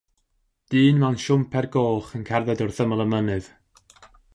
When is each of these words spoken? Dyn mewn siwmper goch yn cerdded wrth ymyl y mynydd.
Dyn 0.69 0.97
mewn 1.01 1.19
siwmper 1.23 1.67
goch 1.75 2.11
yn 2.17 2.27
cerdded 2.31 2.65
wrth 2.67 2.83
ymyl 2.87 3.07
y 3.09 3.11
mynydd. 3.15 3.53